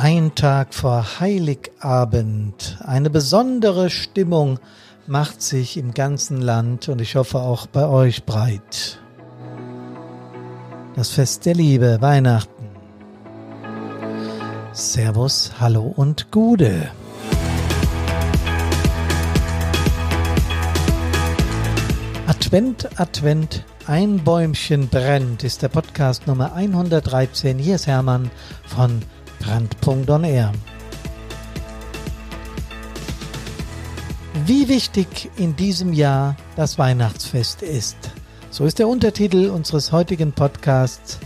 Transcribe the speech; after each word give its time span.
Ein 0.00 0.36
Tag 0.36 0.74
vor 0.74 1.18
Heiligabend. 1.18 2.78
Eine 2.86 3.10
besondere 3.10 3.90
Stimmung 3.90 4.60
macht 5.08 5.42
sich 5.42 5.76
im 5.76 5.92
ganzen 5.92 6.40
Land 6.40 6.88
und 6.88 7.00
ich 7.00 7.16
hoffe 7.16 7.40
auch 7.40 7.66
bei 7.66 7.84
euch 7.84 8.24
breit. 8.24 9.00
Das 10.94 11.10
Fest 11.10 11.46
der 11.46 11.54
Liebe, 11.54 11.98
Weihnachten. 12.00 12.68
Servus, 14.70 15.50
Hallo 15.58 15.92
und 15.96 16.30
Gude. 16.30 16.92
Advent, 22.28 23.00
Advent, 23.00 23.64
ein 23.88 24.18
Bäumchen 24.22 24.86
brennt, 24.86 25.42
ist 25.42 25.62
der 25.62 25.68
Podcast 25.68 26.28
Nummer 26.28 26.52
113. 26.52 27.58
Hier 27.58 27.74
ist 27.74 27.88
Hermann 27.88 28.30
von 28.64 29.02
Brandpunkt 29.40 30.08
Air. 30.08 30.52
Wie 34.44 34.68
wichtig 34.68 35.30
in 35.36 35.56
diesem 35.56 35.92
Jahr 35.92 36.36
das 36.56 36.78
Weihnachtsfest 36.78 37.62
ist. 37.62 37.96
So 38.50 38.64
ist 38.64 38.78
der 38.78 38.88
Untertitel 38.88 39.50
unseres 39.50 39.92
heutigen 39.92 40.32
Podcasts. 40.32 41.18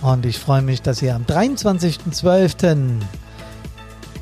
Und 0.00 0.24
ich 0.24 0.38
freue 0.38 0.62
mich, 0.62 0.80
dass 0.80 1.02
ihr 1.02 1.14
am 1.14 1.24
23.12. 1.24 3.00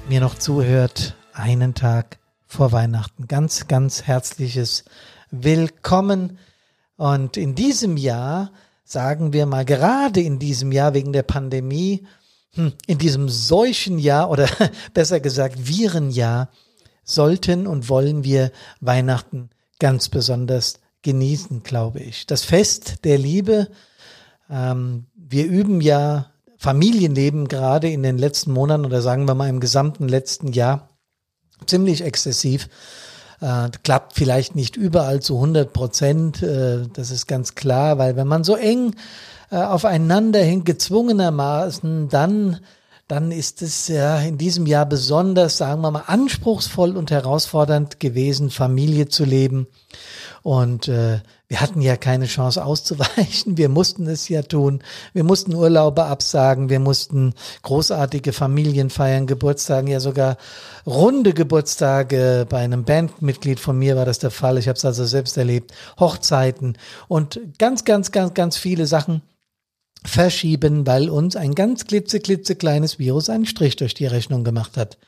mir 0.08 0.20
noch 0.20 0.34
zuhört, 0.34 1.14
einen 1.32 1.74
Tag 1.74 2.18
vor 2.46 2.72
Weihnachten. 2.72 3.28
Ganz, 3.28 3.68
ganz 3.68 4.02
herzliches 4.04 4.84
Willkommen. 5.30 6.38
Und 6.96 7.36
in 7.36 7.54
diesem 7.54 7.96
Jahr, 7.96 8.50
sagen 8.86 9.32
wir 9.32 9.46
mal, 9.46 9.64
gerade 9.64 10.20
in 10.20 10.38
diesem 10.38 10.72
Jahr 10.72 10.94
wegen 10.94 11.12
der 11.12 11.24
Pandemie, 11.24 12.06
hm, 12.54 12.72
in 12.86 12.98
diesem 12.98 13.28
Seuchenjahr 13.28 14.30
oder 14.30 14.48
besser 14.94 15.20
gesagt 15.20 15.68
Virenjahr, 15.68 16.48
sollten 17.04 17.66
und 17.66 17.88
wollen 17.88 18.24
wir 18.24 18.50
Weihnachten 18.80 19.50
ganz 19.78 20.08
besonders 20.08 20.80
genießen, 21.02 21.62
glaube 21.62 22.00
ich. 22.00 22.26
Das 22.26 22.44
Fest 22.44 23.04
der 23.04 23.18
Liebe. 23.18 23.68
Ähm, 24.50 25.06
wir 25.14 25.46
üben 25.46 25.80
ja 25.80 26.32
Familienleben 26.58 27.48
gerade 27.48 27.88
in 27.88 28.02
den 28.02 28.18
letzten 28.18 28.52
Monaten 28.52 28.84
oder 28.84 29.02
sagen 29.02 29.26
wir 29.26 29.34
mal 29.34 29.48
im 29.48 29.60
gesamten 29.60 30.08
letzten 30.08 30.52
Jahr 30.52 30.88
ziemlich 31.66 32.02
exzessiv. 32.02 32.68
Äh, 33.40 33.68
klappt 33.82 34.14
vielleicht 34.14 34.56
nicht 34.56 34.76
überall 34.76 35.20
zu 35.20 35.34
100 35.34 35.72
Prozent, 35.72 36.42
äh, 36.42 36.86
das 36.92 37.10
ist 37.10 37.26
ganz 37.26 37.54
klar, 37.54 37.98
weil 37.98 38.16
wenn 38.16 38.26
man 38.26 38.44
so 38.44 38.56
eng 38.56 38.94
äh, 39.50 39.56
aufeinander 39.56 40.40
hängt, 40.40 40.64
gezwungenermaßen, 40.64 42.08
dann 42.08 42.60
dann 43.08 43.30
ist 43.30 43.62
es 43.62 43.86
ja 43.86 44.18
in 44.18 44.36
diesem 44.36 44.66
Jahr 44.66 44.84
besonders, 44.84 45.58
sagen 45.58 45.80
wir 45.80 45.92
mal, 45.92 46.04
anspruchsvoll 46.06 46.96
und 46.96 47.12
herausfordernd 47.12 48.00
gewesen, 48.00 48.50
Familie 48.50 49.08
zu 49.08 49.24
leben. 49.24 49.68
Und 50.42 50.88
äh, 50.88 51.20
wir 51.46 51.60
hatten 51.60 51.80
ja 51.80 51.96
keine 51.96 52.26
Chance 52.26 52.64
auszuweichen. 52.64 53.56
Wir 53.56 53.68
mussten 53.68 54.08
es 54.08 54.28
ja 54.28 54.42
tun. 54.42 54.82
Wir 55.12 55.22
mussten 55.22 55.54
Urlaube 55.54 56.04
absagen. 56.04 56.68
Wir 56.68 56.80
mussten 56.80 57.34
großartige 57.62 58.32
Familien 58.32 58.90
feiern, 58.90 59.28
Geburtstagen, 59.28 59.88
ja 59.88 60.00
sogar 60.00 60.36
runde 60.84 61.32
Geburtstage. 61.32 62.44
Bei 62.48 62.58
einem 62.58 62.84
Bandmitglied 62.84 63.60
von 63.60 63.78
mir 63.78 63.94
war 63.94 64.04
das 64.04 64.18
der 64.18 64.32
Fall. 64.32 64.58
Ich 64.58 64.66
habe 64.66 64.76
es 64.76 64.84
also 64.84 65.04
selbst 65.04 65.36
erlebt. 65.36 65.72
Hochzeiten 66.00 66.76
und 67.06 67.38
ganz, 67.58 67.84
ganz, 67.84 68.10
ganz, 68.10 68.34
ganz 68.34 68.56
viele 68.56 68.86
Sachen 68.86 69.22
verschieben, 70.06 70.86
weil 70.86 71.10
uns 71.10 71.36
ein 71.36 71.54
ganz 71.54 71.84
klitzeklitzekleines 71.86 72.98
Virus 72.98 73.28
einen 73.28 73.46
Strich 73.46 73.76
durch 73.76 73.94
die 73.94 74.06
Rechnung 74.06 74.44
gemacht 74.44 74.76
hat. 74.76 74.98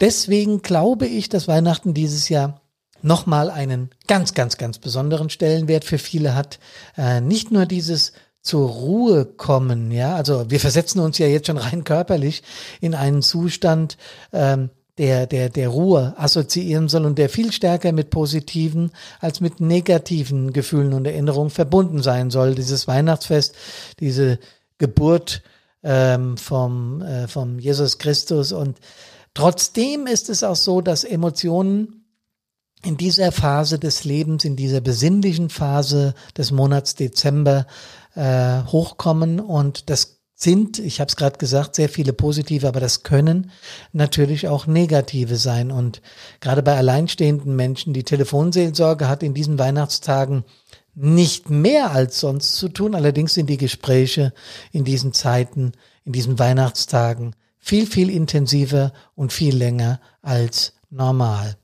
Deswegen 0.00 0.62
glaube 0.62 1.06
ich, 1.06 1.28
dass 1.28 1.48
Weihnachten 1.48 1.94
dieses 1.94 2.28
Jahr 2.28 2.60
nochmal 3.02 3.50
einen 3.50 3.90
ganz, 4.06 4.34
ganz, 4.34 4.56
ganz 4.56 4.78
besonderen 4.78 5.30
Stellenwert 5.30 5.84
für 5.84 5.98
viele 5.98 6.34
hat. 6.34 6.58
Äh, 6.96 7.20
nicht 7.20 7.50
nur 7.50 7.66
dieses 7.66 8.12
zur 8.40 8.68
Ruhe 8.68 9.24
kommen, 9.24 9.92
ja, 9.92 10.16
also 10.16 10.50
wir 10.50 10.58
versetzen 10.58 10.98
uns 10.98 11.18
ja 11.18 11.28
jetzt 11.28 11.46
schon 11.46 11.58
rein 11.58 11.84
körperlich 11.84 12.42
in 12.80 12.94
einen 12.94 13.22
Zustand, 13.22 13.96
ähm, 14.32 14.70
der, 14.98 15.26
der, 15.26 15.48
der 15.48 15.68
Ruhe 15.68 16.14
assoziieren 16.16 16.88
soll 16.88 17.06
und 17.06 17.18
der 17.18 17.28
viel 17.28 17.52
stärker 17.52 17.92
mit 17.92 18.10
positiven 18.10 18.90
als 19.20 19.40
mit 19.40 19.60
negativen 19.60 20.52
Gefühlen 20.52 20.92
und 20.92 21.06
Erinnerungen 21.06 21.50
verbunden 21.50 22.02
sein 22.02 22.30
soll. 22.30 22.54
Dieses 22.54 22.86
Weihnachtsfest, 22.86 23.54
diese 24.00 24.38
Geburt 24.78 25.42
ähm, 25.82 26.36
vom, 26.36 27.00
äh, 27.02 27.26
vom 27.26 27.58
Jesus 27.58 27.98
Christus 27.98 28.52
und 28.52 28.78
trotzdem 29.34 30.06
ist 30.06 30.28
es 30.28 30.42
auch 30.44 30.56
so, 30.56 30.80
dass 30.80 31.04
Emotionen 31.04 32.02
in 32.84 32.96
dieser 32.96 33.32
Phase 33.32 33.78
des 33.78 34.04
Lebens, 34.04 34.44
in 34.44 34.56
dieser 34.56 34.80
besinnlichen 34.80 35.50
Phase 35.50 36.14
des 36.36 36.50
Monats 36.50 36.94
Dezember 36.96 37.66
äh, 38.14 38.62
hochkommen 38.64 39.40
und 39.40 39.88
das 39.88 40.11
sind, 40.42 40.78
ich 40.78 41.00
habe 41.00 41.08
es 41.08 41.16
gerade 41.16 41.38
gesagt, 41.38 41.74
sehr 41.74 41.88
viele 41.88 42.12
positive, 42.12 42.68
aber 42.68 42.80
das 42.80 43.02
können 43.02 43.50
natürlich 43.92 44.48
auch 44.48 44.66
negative 44.66 45.36
sein. 45.36 45.70
Und 45.70 46.02
gerade 46.40 46.62
bei 46.62 46.76
alleinstehenden 46.76 47.56
Menschen, 47.56 47.92
die 47.92 48.04
Telefonseelsorge 48.04 49.08
hat 49.08 49.22
in 49.22 49.34
diesen 49.34 49.58
Weihnachtstagen 49.58 50.44
nicht 50.94 51.48
mehr 51.48 51.92
als 51.92 52.20
sonst 52.20 52.54
zu 52.54 52.68
tun. 52.68 52.94
Allerdings 52.94 53.34
sind 53.34 53.48
die 53.48 53.56
Gespräche 53.56 54.32
in 54.72 54.84
diesen 54.84 55.12
Zeiten, 55.12 55.72
in 56.04 56.12
diesen 56.12 56.38
Weihnachtstagen 56.38 57.34
viel, 57.58 57.86
viel 57.86 58.10
intensiver 58.10 58.92
und 59.14 59.32
viel 59.32 59.56
länger 59.56 60.00
als 60.20 60.74
normal. 60.90 61.56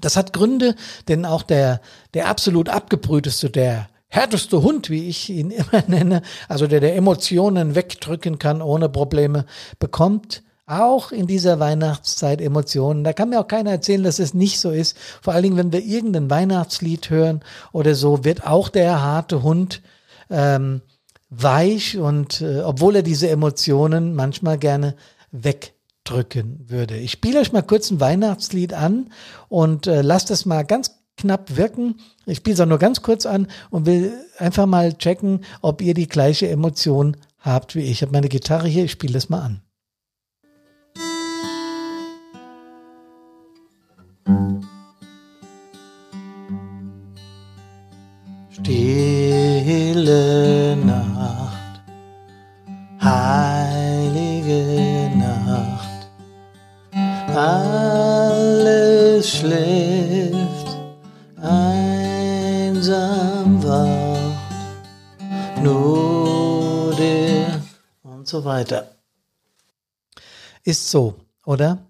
Das 0.00 0.16
hat 0.16 0.32
Gründe, 0.32 0.76
denn 1.08 1.24
auch 1.26 1.42
der, 1.42 1.80
der 2.14 2.28
absolut 2.28 2.68
abgebrühteste, 2.68 3.50
der 3.50 3.89
härteste 4.10 4.62
Hund, 4.62 4.90
wie 4.90 5.08
ich 5.08 5.30
ihn 5.30 5.50
immer 5.50 5.82
nenne, 5.86 6.22
also 6.48 6.66
der 6.66 6.80
der 6.80 6.96
Emotionen 6.96 7.74
wegdrücken 7.74 8.38
kann 8.38 8.60
ohne 8.60 8.88
Probleme, 8.88 9.46
bekommt 9.78 10.42
auch 10.66 11.10
in 11.10 11.26
dieser 11.26 11.58
Weihnachtszeit 11.58 12.40
Emotionen. 12.40 13.02
Da 13.02 13.12
kann 13.12 13.30
mir 13.30 13.40
auch 13.40 13.48
keiner 13.48 13.70
erzählen, 13.70 14.04
dass 14.04 14.20
es 14.20 14.34
nicht 14.34 14.60
so 14.60 14.70
ist. 14.70 14.96
Vor 15.20 15.32
allen 15.34 15.42
Dingen, 15.42 15.56
wenn 15.56 15.72
wir 15.72 15.82
irgendein 15.82 16.30
Weihnachtslied 16.30 17.10
hören 17.10 17.40
oder 17.72 17.96
so, 17.96 18.24
wird 18.24 18.46
auch 18.46 18.68
der 18.68 19.02
harte 19.02 19.42
Hund 19.42 19.82
ähm, 20.30 20.82
weich 21.28 21.98
und 21.98 22.40
äh, 22.40 22.60
obwohl 22.60 22.96
er 22.96 23.02
diese 23.02 23.28
Emotionen 23.30 24.14
manchmal 24.14 24.58
gerne 24.58 24.94
weg 25.32 25.74
drücken 26.04 26.64
würde. 26.68 26.96
Ich 26.96 27.12
spiele 27.12 27.40
euch 27.40 27.52
mal 27.52 27.62
kurz 27.62 27.90
ein 27.90 28.00
Weihnachtslied 28.00 28.72
an 28.72 29.10
und 29.48 29.86
äh, 29.86 30.02
lasst 30.02 30.30
das 30.30 30.46
mal 30.46 30.64
ganz 30.64 30.99
knapp 31.20 31.56
wirken. 31.56 31.96
Ich 32.26 32.38
spiele 32.38 32.54
es 32.54 32.60
auch 32.60 32.66
nur 32.66 32.78
ganz 32.78 33.02
kurz 33.02 33.26
an 33.26 33.46
und 33.70 33.86
will 33.86 34.12
einfach 34.38 34.66
mal 34.66 34.94
checken, 34.94 35.44
ob 35.62 35.82
ihr 35.82 35.94
die 35.94 36.08
gleiche 36.08 36.48
Emotion 36.48 37.16
habt 37.38 37.74
wie 37.74 37.80
ich. 37.80 37.90
Ich 37.90 38.02
habe 38.02 38.12
meine 38.12 38.28
Gitarre 38.28 38.68
hier, 38.68 38.84
ich 38.84 38.92
spiele 38.92 39.14
das 39.14 39.28
mal 39.28 39.40
an. 39.40 39.62
Stille 48.50 49.56
Nacht, 50.76 51.09
weiter. 68.44 68.96
Ist 70.64 70.90
so, 70.90 71.14
oder? 71.44 71.86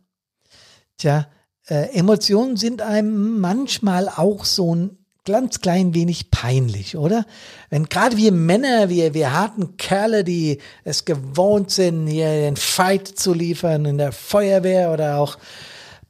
Tja, 0.97 1.27
äh, 1.69 1.97
Emotionen 1.97 2.57
sind 2.57 2.83
einem 2.83 3.41
manchmal 3.41 4.09
auch 4.09 4.45
so 4.45 4.75
ein 4.75 4.99
ganz 5.25 5.61
klein 5.61 5.95
wenig 5.95 6.31
peinlich, 6.31 6.97
oder? 6.97 7.25
Wenn 7.69 7.89
gerade 7.89 8.17
wir 8.17 8.33
Männer, 8.33 8.89
wir, 8.89 9.15
wir 9.15 9.33
harten 9.33 9.77
Kerle, 9.77 10.25
die 10.25 10.59
es 10.85 11.05
gewohnt 11.05 11.71
sind, 11.71 12.07
hier 12.07 12.29
den 12.29 12.57
Fight 12.57 13.07
zu 13.07 13.35
liefern 13.35 13.85
in 13.85 13.99
der 13.99 14.13
Feuerwehr 14.13 14.93
oder 14.93 15.19
auch 15.19 15.39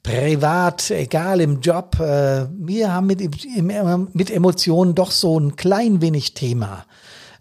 privat, 0.02 0.90
egal 0.90 1.40
im 1.40 1.60
Job, 1.60 1.98
äh, 2.00 2.46
wir 2.50 2.92
haben 2.92 3.06
mit, 3.06 3.20
mit 4.14 4.30
Emotionen 4.30 4.94
doch 4.94 5.10
so 5.10 5.38
ein 5.38 5.56
klein 5.56 6.00
wenig 6.00 6.34
Thema. 6.34 6.86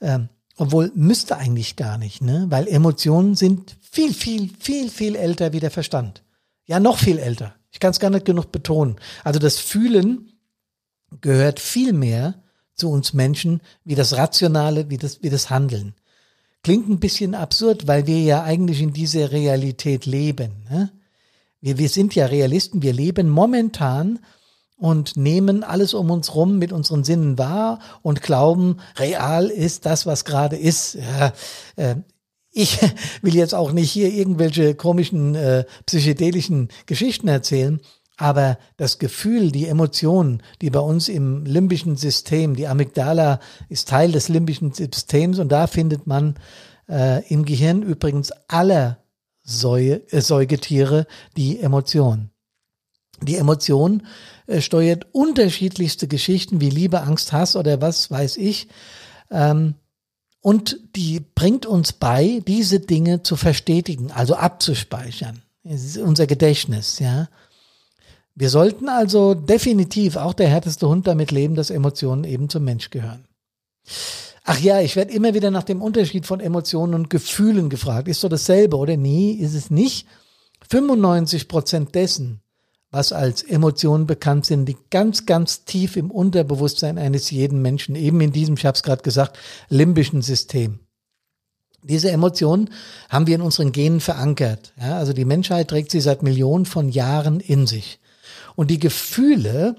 Ähm, 0.01 0.29
obwohl 0.59 0.91
müsste 0.93 1.37
eigentlich 1.37 1.77
gar 1.77 1.97
nicht, 1.97 2.21
ne? 2.21 2.45
Weil 2.49 2.67
Emotionen 2.67 3.35
sind 3.35 3.77
viel, 3.79 4.13
viel, 4.13 4.51
viel, 4.59 4.89
viel 4.89 5.15
älter 5.15 5.53
wie 5.53 5.61
der 5.61 5.71
Verstand. 5.71 6.21
Ja, 6.65 6.81
noch 6.81 6.97
viel 6.97 7.17
älter. 7.17 7.55
Ich 7.71 7.79
kann 7.79 7.91
es 7.91 7.99
gar 7.99 8.09
nicht 8.09 8.25
genug 8.25 8.51
betonen. 8.51 8.97
Also 9.23 9.39
das 9.39 9.57
Fühlen 9.57 10.33
gehört 11.21 11.61
viel 11.61 11.93
mehr 11.93 12.43
zu 12.75 12.91
uns 12.91 13.13
Menschen 13.13 13.61
wie 13.85 13.95
das 13.95 14.17
Rationale, 14.17 14.89
wie 14.89 14.97
das, 14.97 15.23
wie 15.23 15.29
das 15.29 15.49
Handeln. 15.49 15.95
Klingt 16.61 16.89
ein 16.89 16.99
bisschen 16.99 17.35
absurd, 17.35 17.87
weil 17.87 18.05
wir 18.05 18.21
ja 18.21 18.43
eigentlich 18.43 18.81
in 18.81 18.91
dieser 18.91 19.31
Realität 19.31 20.05
leben. 20.05 20.51
Ne? 20.69 20.91
Wir, 21.61 21.77
wir 21.77 21.87
sind 21.87 22.15
ja 22.15 22.25
Realisten, 22.25 22.81
wir 22.81 22.91
leben 22.91 23.29
momentan 23.29 24.19
und 24.79 25.17
nehmen 25.17 25.63
alles 25.63 25.93
um 25.93 26.09
uns 26.09 26.33
rum 26.33 26.57
mit 26.57 26.71
unseren 26.71 27.03
Sinnen 27.03 27.37
wahr 27.37 27.79
und 28.01 28.23
glauben, 28.23 28.77
real 28.97 29.47
ist 29.47 29.85
das, 29.85 30.05
was 30.05 30.25
gerade 30.25 30.55
ist. 30.55 30.95
Ja, 30.95 31.33
äh, 31.75 31.95
ich 32.51 32.79
will 33.21 33.35
jetzt 33.35 33.53
auch 33.53 33.73
nicht 33.73 33.91
hier 33.91 34.11
irgendwelche 34.11 34.73
komischen 34.75 35.35
äh, 35.35 35.65
psychedelischen 35.85 36.69
Geschichten 36.85 37.27
erzählen, 37.27 37.81
aber 38.15 38.57
das 38.77 38.99
Gefühl, 38.99 39.51
die 39.51 39.67
Emotionen, 39.67 40.41
die 40.61 40.69
bei 40.69 40.79
uns 40.79 41.09
im 41.09 41.45
limbischen 41.45 41.95
System, 41.95 42.55
die 42.55 42.67
Amygdala 42.67 43.39
ist 43.67 43.89
Teil 43.89 44.11
des 44.11 44.29
limbischen 44.29 44.73
Systems 44.73 45.39
und 45.39 45.51
da 45.51 45.67
findet 45.67 46.07
man 46.07 46.35
äh, 46.89 47.25
im 47.27 47.43
Gehirn 47.45 47.81
übrigens 47.81 48.31
aller 48.47 48.97
Säue, 49.43 50.01
äh, 50.11 50.21
Säugetiere 50.21 51.05
die 51.35 51.59
Emotionen. 51.59 52.31
Die 53.27 53.37
Emotion 53.37 54.03
äh, 54.47 54.61
steuert 54.61 55.07
unterschiedlichste 55.11 56.07
Geschichten 56.07 56.61
wie 56.61 56.69
Liebe, 56.69 57.01
Angst, 57.01 57.33
Hass 57.33 57.55
oder 57.55 57.81
was 57.81 58.09
weiß 58.11 58.37
ich. 58.37 58.67
Ähm, 59.31 59.75
und 60.41 60.79
die 60.95 61.19
bringt 61.19 61.65
uns 61.65 61.93
bei, 61.93 62.41
diese 62.47 62.79
Dinge 62.79 63.23
zu 63.23 63.35
verstetigen, 63.35 64.11
also 64.11 64.35
abzuspeichern. 64.35 65.41
Es 65.63 65.83
ist 65.83 65.97
unser 65.97 66.27
Gedächtnis, 66.27 66.99
ja. 66.99 67.27
Wir 68.35 68.49
sollten 68.49 68.87
also 68.87 69.33
definitiv 69.33 70.15
auch 70.15 70.33
der 70.33 70.47
härteste 70.47 70.87
Hund 70.87 71.07
damit 71.07 71.31
leben, 71.31 71.55
dass 71.55 71.69
Emotionen 71.69 72.23
eben 72.23 72.47
zum 72.47 72.63
Mensch 72.63 72.89
gehören. 72.89 73.25
Ach 74.45 74.57
ja, 74.59 74.79
ich 74.79 74.95
werde 74.95 75.13
immer 75.13 75.33
wieder 75.33 75.51
nach 75.51 75.63
dem 75.63 75.81
Unterschied 75.81 76.25
von 76.25 76.39
Emotionen 76.39 76.93
und 76.93 77.09
Gefühlen 77.09 77.69
gefragt. 77.69 78.07
Ist 78.07 78.21
so 78.21 78.29
dasselbe 78.29 78.77
oder 78.77 78.95
nie? 78.95 79.33
Ist 79.33 79.53
es 79.53 79.69
nicht? 79.69 80.07
95 80.69 81.47
Prozent 81.47 81.95
dessen, 81.95 82.41
was 82.91 83.13
als 83.13 83.43
Emotionen 83.43 84.07
bekannt 84.07 84.45
sind, 84.45 84.65
die 84.65 84.77
ganz, 84.89 85.25
ganz 85.25 85.65
tief 85.65 85.95
im 85.95 86.09
Unterbewusstsein 86.09 86.97
eines 86.97 87.29
jeden 87.29 87.61
Menschen, 87.61 87.95
eben 87.95 88.19
in 88.21 88.31
diesem, 88.31 88.55
ich 88.55 88.65
habe 88.65 88.75
es 88.75 88.83
gerade 88.83 89.03
gesagt, 89.03 89.37
limbischen 89.69 90.21
System. 90.21 90.79
Diese 91.83 92.11
Emotionen 92.11 92.71
haben 93.09 93.27
wir 93.27 93.35
in 93.35 93.41
unseren 93.41 93.71
Genen 93.71 94.01
verankert. 94.01 94.73
Ja, 94.79 94.97
also 94.97 95.13
die 95.13 95.25
Menschheit 95.25 95.69
trägt 95.69 95.91
sie 95.91 96.01
seit 96.01 96.23
Millionen 96.23 96.65
von 96.65 96.89
Jahren 96.89 97.39
in 97.39 97.67
sich. 97.67 97.99
Und 98.55 98.69
die 98.69 98.79
Gefühle, 98.79 99.75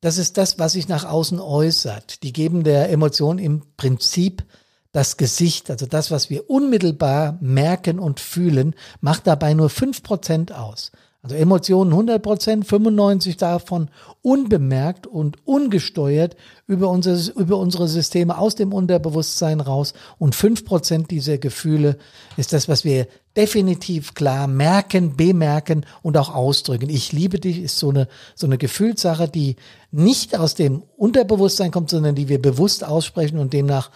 das 0.00 0.18
ist 0.18 0.38
das, 0.38 0.58
was 0.58 0.72
sich 0.72 0.88
nach 0.88 1.04
außen 1.04 1.38
äußert. 1.38 2.22
Die 2.22 2.32
geben 2.32 2.64
der 2.64 2.90
Emotion 2.90 3.38
im 3.38 3.62
Prinzip 3.76 4.44
das 4.92 5.18
Gesicht, 5.18 5.70
also 5.70 5.84
das, 5.84 6.10
was 6.10 6.30
wir 6.30 6.48
unmittelbar 6.48 7.36
merken 7.40 7.98
und 7.98 8.18
fühlen, 8.18 8.74
macht 9.00 9.26
dabei 9.26 9.52
nur 9.52 9.68
fünf 9.68 10.02
Prozent 10.02 10.52
aus. 10.52 10.90
Also 11.26 11.34
Emotionen 11.34 11.90
100 11.90 12.22
Prozent, 12.22 12.68
95 12.68 13.36
davon 13.36 13.90
unbemerkt 14.22 15.08
und 15.08 15.44
ungesteuert 15.44 16.36
über, 16.68 16.88
unser, 16.88 17.16
über 17.34 17.56
unsere 17.56 17.88
Systeme 17.88 18.38
aus 18.38 18.54
dem 18.54 18.72
Unterbewusstsein 18.72 19.60
raus. 19.60 19.92
Und 20.18 20.36
5 20.36 20.64
Prozent 20.64 21.10
dieser 21.10 21.38
Gefühle 21.38 21.98
ist 22.36 22.52
das, 22.52 22.68
was 22.68 22.84
wir 22.84 23.08
definitiv 23.36 24.14
klar 24.14 24.46
merken, 24.46 25.16
bemerken 25.16 25.84
und 26.00 26.16
auch 26.16 26.32
ausdrücken. 26.32 26.90
Ich 26.90 27.10
liebe 27.10 27.40
dich 27.40 27.58
ist 27.58 27.80
so 27.80 27.90
eine, 27.90 28.06
so 28.36 28.46
eine 28.46 28.56
Gefühlssache, 28.56 29.26
die 29.26 29.56
nicht 29.90 30.38
aus 30.38 30.54
dem 30.54 30.84
Unterbewusstsein 30.96 31.72
kommt, 31.72 31.90
sondern 31.90 32.14
die 32.14 32.28
wir 32.28 32.40
bewusst 32.40 32.84
aussprechen 32.84 33.40
und 33.40 33.52
demnach 33.52 33.90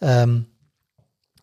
ähm, 0.00 0.46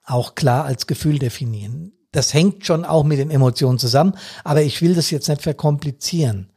auch 0.03 0.35
klar 0.35 0.65
als 0.65 0.85
Gefühl 0.85 1.17
definieren 1.17 1.93
das 2.11 2.33
hängt 2.33 2.65
schon 2.65 2.85
auch 2.85 3.03
mit 3.03 3.19
den 3.19 3.31
Emotionen 3.31 3.79
zusammen, 3.79 4.13
aber 4.43 4.61
ich 4.61 4.81
will 4.81 4.95
das 4.95 5.11
jetzt 5.11 5.29
nicht 5.29 5.41
verkomplizieren. 5.41 6.49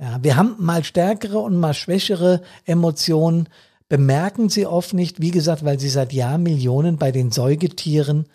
Ja, 0.00 0.18
wir 0.22 0.36
haben 0.36 0.54
mal 0.58 0.84
stärkere 0.84 1.38
und 1.38 1.56
mal 1.56 1.74
schwächere 1.74 2.42
Emotionen, 2.64 3.48
bemerken 3.88 4.48
sie 4.48 4.66
oft 4.66 4.94
nicht, 4.94 5.20
wie 5.20 5.30
gesagt, 5.30 5.64
weil 5.64 5.80
sie 5.80 5.88
seit 5.88 6.12
Jahrmillionen 6.12 6.98
bei 6.98 7.10
den 7.10 7.30
Säugetieren 7.30 8.26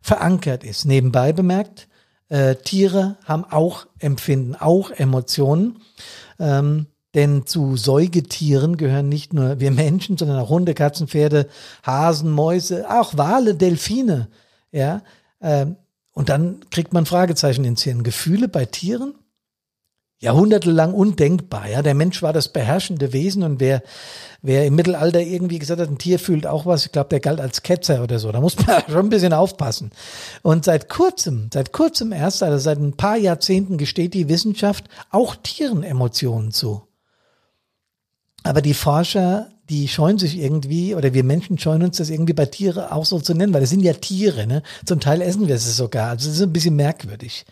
verankert 0.00 0.64
ist. 0.64 0.84
Nebenbei 0.84 1.32
bemerkt, 1.32 1.88
äh, 2.28 2.56
Tiere 2.56 3.16
haben 3.24 3.44
auch 3.44 3.86
Empfinden, 3.98 4.56
auch 4.56 4.90
Emotionen. 4.90 5.80
Ähm, 6.38 6.86
denn 7.14 7.46
zu 7.46 7.76
Säugetieren 7.76 8.78
gehören 8.78 9.08
nicht 9.08 9.34
nur 9.34 9.60
wir 9.60 9.70
Menschen, 9.70 10.16
sondern 10.16 10.38
auch 10.38 10.48
Hunde, 10.48 10.72
Katzen, 10.72 11.08
Pferde, 11.08 11.46
Hasen, 11.82 12.30
Mäuse, 12.30 12.90
auch 12.90 13.16
Wale, 13.18 13.54
Delfine. 13.54 14.28
Ja, 14.72 15.02
ähm, 15.42 15.76
und 16.12 16.28
dann 16.28 16.60
kriegt 16.70 16.92
man 16.92 17.06
Fragezeichen 17.06 17.64
ins 17.64 17.82
Hirn. 17.82 18.02
Gefühle 18.02 18.48
bei 18.48 18.66
Tieren? 18.66 19.14
Jahrhundertelang 20.22 20.94
undenkbar. 20.94 21.68
Ja, 21.68 21.82
der 21.82 21.94
Mensch 21.94 22.22
war 22.22 22.32
das 22.32 22.48
beherrschende 22.48 23.12
Wesen 23.12 23.42
und 23.42 23.58
wer, 23.58 23.82
wer 24.40 24.66
im 24.66 24.76
Mittelalter 24.76 25.20
irgendwie 25.20 25.58
gesagt 25.58 25.80
hat, 25.80 25.88
ein 25.88 25.98
Tier 25.98 26.20
fühlt 26.20 26.46
auch 26.46 26.64
was, 26.64 26.86
ich 26.86 26.92
glaube, 26.92 27.08
der 27.08 27.18
galt 27.18 27.40
als 27.40 27.62
Ketzer 27.62 28.04
oder 28.04 28.20
so. 28.20 28.30
Da 28.30 28.40
muss 28.40 28.56
man 28.56 28.82
schon 28.88 29.06
ein 29.06 29.08
bisschen 29.08 29.32
aufpassen. 29.32 29.90
Und 30.42 30.64
seit 30.64 30.88
kurzem, 30.88 31.50
seit 31.52 31.72
kurzem 31.72 32.12
erst, 32.12 32.44
also 32.44 32.56
seit 32.58 32.78
ein 32.78 32.96
paar 32.96 33.16
Jahrzehnten 33.16 33.78
gesteht 33.78 34.14
die 34.14 34.28
Wissenschaft 34.28 34.84
auch 35.10 35.34
Tieren 35.34 35.82
Emotionen 35.82 36.52
zu. 36.52 36.86
Aber 38.44 38.62
die 38.62 38.74
Forscher 38.74 39.50
die 39.72 39.88
scheuen 39.88 40.18
sich 40.18 40.38
irgendwie, 40.38 40.94
oder 40.94 41.14
wir 41.14 41.24
Menschen 41.24 41.58
scheuen 41.58 41.82
uns 41.82 41.96
das 41.96 42.10
irgendwie 42.10 42.34
bei 42.34 42.44
Tiere 42.44 42.92
auch 42.92 43.06
so 43.06 43.18
zu 43.20 43.32
nennen, 43.32 43.54
weil 43.54 43.62
das 43.62 43.70
sind 43.70 43.80
ja 43.80 43.94
Tiere, 43.94 44.46
ne? 44.46 44.62
Zum 44.84 45.00
Teil 45.00 45.22
essen 45.22 45.48
wir 45.48 45.54
es 45.54 45.76
sogar. 45.76 46.10
Also 46.10 46.28
das 46.28 46.36
ist 46.36 46.42
ein 46.42 46.52
bisschen 46.52 46.76
merkwürdig. 46.76 47.46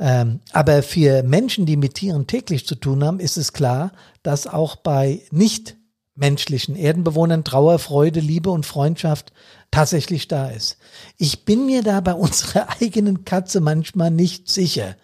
Ähm, 0.00 0.40
aber 0.52 0.82
für 0.82 1.22
Menschen, 1.22 1.64
die 1.64 1.76
mit 1.76 1.94
Tieren 1.94 2.26
täglich 2.26 2.66
zu 2.66 2.74
tun 2.74 3.04
haben, 3.04 3.20
ist 3.20 3.36
es 3.36 3.52
klar, 3.52 3.92
dass 4.24 4.48
auch 4.48 4.74
bei 4.74 5.22
nicht 5.30 5.76
menschlichen 6.16 6.74
Erdenbewohnern 6.74 7.44
Trauer, 7.44 7.78
Freude, 7.78 8.18
Liebe 8.18 8.50
und 8.50 8.66
Freundschaft 8.66 9.32
tatsächlich 9.70 10.26
da 10.26 10.48
ist. 10.48 10.76
Ich 11.18 11.44
bin 11.44 11.66
mir 11.66 11.84
da 11.84 12.00
bei 12.00 12.14
unserer 12.14 12.66
eigenen 12.80 13.24
Katze 13.24 13.60
manchmal 13.60 14.10
nicht 14.10 14.48
sicher. 14.48 14.96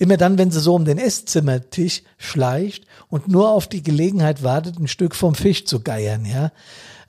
Immer 0.00 0.16
dann, 0.16 0.38
wenn 0.38 0.50
sie 0.50 0.60
so 0.60 0.74
um 0.74 0.86
den 0.86 0.96
Esszimmertisch 0.96 2.02
schleicht 2.16 2.86
und 3.08 3.28
nur 3.28 3.50
auf 3.50 3.66
die 3.66 3.82
Gelegenheit 3.82 4.42
wartet, 4.42 4.78
ein 4.78 4.88
Stück 4.88 5.14
vom 5.14 5.34
Fisch 5.34 5.66
zu 5.66 5.80
geiern, 5.80 6.24
ja. 6.24 6.52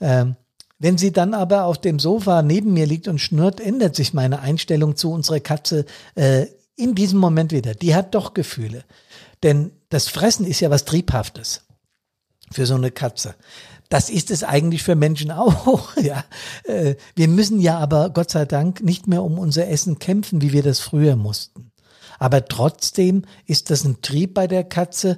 Ähm, 0.01 0.35
wenn 0.77 0.97
sie 0.97 1.13
dann 1.13 1.33
aber 1.33 1.63
auf 1.65 1.79
dem 1.79 1.99
Sofa 1.99 2.41
neben 2.41 2.73
mir 2.73 2.85
liegt 2.85 3.07
und 3.07 3.19
schnurrt, 3.19 3.61
ändert 3.61 3.95
sich 3.95 4.13
meine 4.13 4.41
Einstellung 4.41 4.97
zu 4.97 5.09
unserer 5.09 5.39
Katze 5.39 5.85
äh, 6.15 6.47
in 6.75 6.93
diesem 6.93 7.19
Moment 7.19 7.53
wieder. 7.53 7.75
Die 7.75 7.95
hat 7.95 8.13
doch 8.13 8.33
Gefühle. 8.33 8.83
Denn 9.41 9.71
das 9.87 10.09
Fressen 10.09 10.45
ist 10.45 10.59
ja 10.59 10.69
was 10.69 10.83
Triebhaftes 10.83 11.61
für 12.51 12.65
so 12.65 12.75
eine 12.75 12.91
Katze. 12.91 13.35
Das 13.87 14.09
ist 14.09 14.31
es 14.31 14.43
eigentlich 14.43 14.83
für 14.83 14.95
Menschen 14.95 15.31
auch. 15.31 15.95
Ja, 15.95 16.25
äh, 16.65 16.95
wir 17.15 17.29
müssen 17.29 17.61
ja 17.61 17.77
aber 17.77 18.09
Gott 18.09 18.31
sei 18.31 18.43
Dank 18.43 18.83
nicht 18.83 19.07
mehr 19.07 19.23
um 19.23 19.39
unser 19.39 19.69
Essen 19.69 19.97
kämpfen, 19.97 20.41
wie 20.41 20.51
wir 20.51 20.63
das 20.63 20.81
früher 20.81 21.15
mussten. 21.15 21.70
Aber 22.21 22.45
trotzdem 22.45 23.23
ist 23.47 23.71
das 23.71 23.83
ein 23.83 24.03
Trieb 24.03 24.35
bei 24.35 24.45
der 24.45 24.63
Katze 24.63 25.17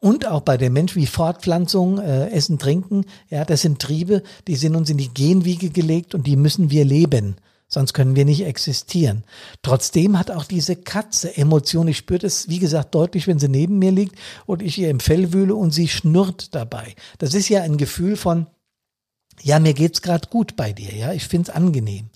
und 0.00 0.26
auch 0.26 0.40
bei 0.40 0.56
dem 0.56 0.72
Mensch 0.72 0.96
wie 0.96 1.06
Fortpflanzung, 1.06 2.00
äh, 2.00 2.30
Essen, 2.30 2.58
Trinken. 2.58 3.04
Ja, 3.30 3.44
das 3.44 3.60
sind 3.60 3.80
Triebe, 3.80 4.24
die 4.48 4.56
sind 4.56 4.74
uns 4.74 4.90
in 4.90 4.96
die 4.96 5.14
Genwiege 5.14 5.70
gelegt 5.70 6.16
und 6.16 6.26
die 6.26 6.34
müssen 6.34 6.68
wir 6.68 6.84
leben. 6.84 7.36
Sonst 7.68 7.92
können 7.92 8.16
wir 8.16 8.24
nicht 8.24 8.44
existieren. 8.44 9.22
Trotzdem 9.62 10.18
hat 10.18 10.32
auch 10.32 10.44
diese 10.44 10.74
Katze 10.74 11.36
Emotionen. 11.36 11.90
Ich 11.90 11.98
spüre 11.98 12.18
das, 12.18 12.48
wie 12.48 12.58
gesagt, 12.58 12.92
deutlich, 12.96 13.28
wenn 13.28 13.38
sie 13.38 13.48
neben 13.48 13.78
mir 13.78 13.92
liegt 13.92 14.16
und 14.44 14.62
ich 14.62 14.76
ihr 14.78 14.90
im 14.90 14.98
Fell 14.98 15.32
wühle 15.32 15.54
und 15.54 15.70
sie 15.70 15.86
schnurrt 15.86 16.56
dabei. 16.56 16.96
Das 17.18 17.34
ist 17.34 17.48
ja 17.50 17.62
ein 17.62 17.76
Gefühl 17.76 18.16
von, 18.16 18.48
ja, 19.42 19.60
mir 19.60 19.74
geht's 19.74 20.02
gerade 20.02 20.26
gut 20.28 20.56
bei 20.56 20.72
dir, 20.72 20.92
ja, 20.92 21.12
ich 21.12 21.28
find's 21.28 21.50
angenehm. 21.50 22.10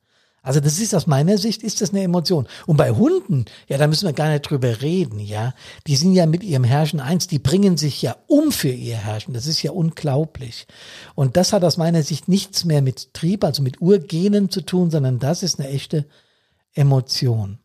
Also 0.46 0.60
das 0.60 0.78
ist 0.78 0.94
aus 0.94 1.08
meiner 1.08 1.38
Sicht 1.38 1.64
ist 1.64 1.80
das 1.80 1.90
eine 1.90 2.04
Emotion. 2.04 2.46
Und 2.66 2.76
bei 2.76 2.92
Hunden, 2.92 3.46
ja, 3.66 3.78
da 3.78 3.88
müssen 3.88 4.06
wir 4.06 4.12
gar 4.12 4.28
nicht 4.28 4.48
drüber 4.48 4.80
reden, 4.80 5.18
ja. 5.18 5.54
Die 5.88 5.96
sind 5.96 6.12
ja 6.12 6.24
mit 6.24 6.44
ihrem 6.44 6.62
Herrschen 6.62 7.00
eins, 7.00 7.26
die 7.26 7.40
bringen 7.40 7.76
sich 7.76 8.00
ja 8.00 8.14
um 8.28 8.52
für 8.52 8.68
ihr 8.68 8.96
Herrschen. 8.96 9.34
Das 9.34 9.48
ist 9.48 9.60
ja 9.64 9.72
unglaublich. 9.72 10.68
Und 11.16 11.36
das 11.36 11.52
hat 11.52 11.64
aus 11.64 11.78
meiner 11.78 12.04
Sicht 12.04 12.28
nichts 12.28 12.64
mehr 12.64 12.80
mit 12.80 13.12
Trieb, 13.12 13.42
also 13.42 13.60
mit 13.60 13.80
Urgenen 13.80 14.48
zu 14.48 14.60
tun, 14.60 14.92
sondern 14.92 15.18
das 15.18 15.42
ist 15.42 15.58
eine 15.58 15.68
echte 15.68 16.06
Emotion. 16.74 17.58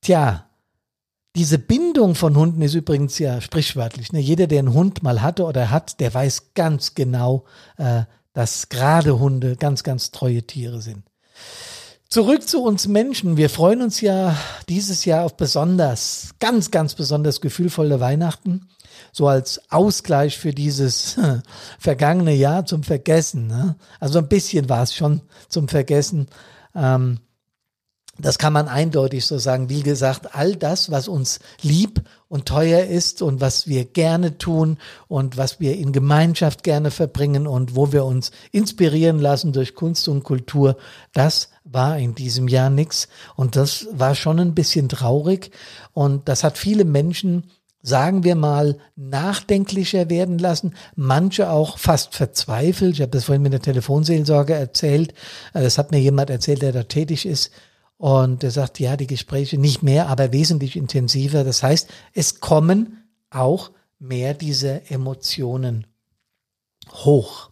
Tja, 0.00 0.46
diese 1.36 1.60
Bindung 1.60 2.16
von 2.16 2.36
Hunden 2.36 2.62
ist 2.62 2.74
übrigens 2.74 3.20
ja 3.20 3.40
sprichwörtlich. 3.40 4.12
Ne? 4.12 4.18
Jeder, 4.18 4.48
der 4.48 4.58
einen 4.58 4.74
Hund 4.74 5.04
mal 5.04 5.22
hatte 5.22 5.44
oder 5.44 5.70
hat, 5.70 6.00
der 6.00 6.12
weiß 6.12 6.54
ganz 6.54 6.96
genau, 6.96 7.44
äh, 7.76 8.02
dass 8.32 8.68
gerade 8.68 9.20
Hunde 9.20 9.54
ganz, 9.54 9.84
ganz 9.84 10.10
treue 10.10 10.42
Tiere 10.42 10.80
sind. 10.80 11.04
Zurück 12.08 12.46
zu 12.46 12.62
uns 12.62 12.88
Menschen. 12.88 13.38
Wir 13.38 13.48
freuen 13.48 13.80
uns 13.80 14.02
ja 14.02 14.36
dieses 14.68 15.06
Jahr 15.06 15.24
auf 15.24 15.38
besonders, 15.38 16.34
ganz, 16.40 16.70
ganz 16.70 16.94
besonders 16.94 17.40
gefühlvolle 17.40 18.00
Weihnachten. 18.00 18.68
So 19.12 19.28
als 19.28 19.62
Ausgleich 19.70 20.36
für 20.36 20.52
dieses 20.52 21.16
vergangene 21.78 22.34
Jahr 22.34 22.66
zum 22.66 22.82
Vergessen. 22.82 23.46
Ne? 23.46 23.76
Also 23.98 24.18
ein 24.18 24.28
bisschen 24.28 24.68
war 24.68 24.82
es 24.82 24.94
schon 24.94 25.22
zum 25.48 25.68
Vergessen. 25.68 26.26
Ähm, 26.74 27.18
das 28.22 28.38
kann 28.38 28.52
man 28.52 28.68
eindeutig 28.68 29.26
so 29.26 29.36
sagen. 29.36 29.68
Wie 29.68 29.82
gesagt, 29.82 30.34
all 30.34 30.54
das, 30.54 30.90
was 30.90 31.08
uns 31.08 31.40
lieb 31.60 32.00
und 32.28 32.46
teuer 32.46 32.84
ist 32.84 33.20
und 33.20 33.40
was 33.40 33.66
wir 33.66 33.84
gerne 33.84 34.38
tun 34.38 34.78
und 35.08 35.36
was 35.36 35.58
wir 35.58 35.76
in 35.76 35.92
Gemeinschaft 35.92 36.62
gerne 36.62 36.92
verbringen 36.92 37.46
und 37.48 37.74
wo 37.74 37.92
wir 37.92 38.04
uns 38.04 38.30
inspirieren 38.52 39.18
lassen 39.18 39.52
durch 39.52 39.74
Kunst 39.74 40.08
und 40.08 40.22
Kultur, 40.22 40.76
das 41.12 41.50
war 41.64 41.98
in 41.98 42.14
diesem 42.14 42.46
Jahr 42.46 42.70
nichts. 42.70 43.08
Und 43.34 43.56
das 43.56 43.88
war 43.92 44.14
schon 44.14 44.38
ein 44.38 44.54
bisschen 44.54 44.88
traurig. 44.88 45.50
Und 45.92 46.28
das 46.28 46.44
hat 46.44 46.56
viele 46.58 46.84
Menschen 46.84 47.50
sagen 47.84 48.22
wir 48.22 48.36
mal, 48.36 48.78
nachdenklicher 48.94 50.08
werden 50.08 50.38
lassen, 50.38 50.74
manche 50.94 51.50
auch 51.50 51.78
fast 51.78 52.14
verzweifelt. 52.14 52.94
Ich 52.94 53.00
habe 53.00 53.10
das 53.10 53.24
vorhin 53.24 53.42
mit 53.42 53.52
der 53.52 53.60
Telefonseelsorge 53.60 54.54
erzählt. 54.54 55.14
Das 55.52 55.78
hat 55.78 55.90
mir 55.90 55.98
jemand 55.98 56.30
erzählt, 56.30 56.62
der 56.62 56.70
da 56.70 56.84
tätig 56.84 57.26
ist. 57.26 57.50
Und 58.02 58.42
er 58.42 58.50
sagt, 58.50 58.80
ja, 58.80 58.96
die 58.96 59.06
Gespräche 59.06 59.58
nicht 59.58 59.84
mehr, 59.84 60.08
aber 60.08 60.32
wesentlich 60.32 60.74
intensiver. 60.74 61.44
Das 61.44 61.62
heißt, 61.62 61.88
es 62.12 62.40
kommen 62.40 63.04
auch 63.30 63.70
mehr 64.00 64.34
diese 64.34 64.90
Emotionen 64.90 65.86
hoch. 66.90 67.50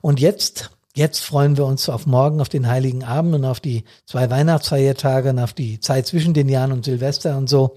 Und 0.00 0.20
jetzt, 0.20 0.70
jetzt 0.94 1.18
freuen 1.18 1.56
wir 1.56 1.66
uns 1.66 1.88
auf 1.88 2.06
morgen, 2.06 2.40
auf 2.40 2.48
den 2.48 2.68
Heiligen 2.68 3.02
Abend 3.02 3.34
und 3.34 3.44
auf 3.44 3.58
die 3.58 3.82
zwei 4.06 4.30
Weihnachtsfeiertage 4.30 5.30
und 5.30 5.40
auf 5.40 5.52
die 5.52 5.80
Zeit 5.80 6.06
zwischen 6.06 6.32
den 6.32 6.48
Jahren 6.48 6.70
und 6.70 6.84
Silvester 6.84 7.36
und 7.36 7.48
so. 7.48 7.74